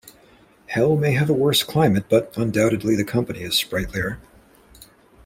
Hell 0.65 0.97
may 0.97 1.11
have 1.11 1.29
a 1.29 1.33
worse 1.33 1.61
climate 1.61 2.05
but 2.09 2.35
undoubtedly 2.35 2.95
the 2.95 3.03
company 3.03 3.41
is 3.41 3.53
sprightlier. 3.55 4.17